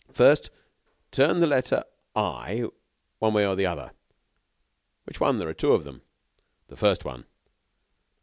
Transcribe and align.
"First, 0.11 0.49
turn 1.11 1.41
the 1.41 1.45
letter 1.45 1.83
I 2.15 2.65
one 3.19 3.35
way 3.35 3.45
or 3.45 3.55
the 3.55 3.67
other." 3.67 3.91
"Which 5.03 5.19
one? 5.19 5.37
There 5.37 5.47
are 5.49 5.53
two 5.53 5.73
of 5.73 5.83
them." 5.83 6.01
"The 6.69 6.75
first 6.75 7.05
one." 7.05 7.25